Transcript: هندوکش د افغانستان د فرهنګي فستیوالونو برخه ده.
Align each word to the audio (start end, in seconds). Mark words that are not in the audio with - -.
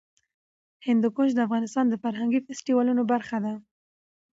هندوکش 0.87 1.29
د 1.33 1.39
افغانستان 1.47 1.85
د 1.89 1.95
فرهنګي 2.03 2.39
فستیوالونو 2.45 3.03
برخه 3.11 3.37
ده. 3.45 3.53